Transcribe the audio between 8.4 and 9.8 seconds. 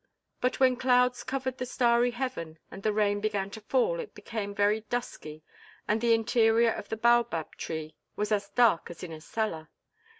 dark as in a cellar.